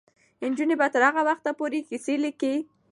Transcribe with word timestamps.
نجونې 0.49 0.75
به 0.79 0.87
تر 0.93 1.01
هغه 1.07 1.21
وخته 1.29 1.51
پورې 1.59 1.79
کیسې 1.89 2.15
لیکي. 2.23 2.53